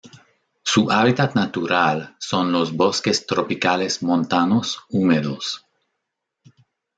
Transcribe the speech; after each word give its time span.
Su 0.63 0.89
hábitat 0.89 1.35
natural 1.35 2.15
son 2.17 2.51
los 2.51 2.75
bosques 2.75 3.27
tropicales 3.27 4.01
montanos 4.01 4.79
húmedos. 4.89 5.63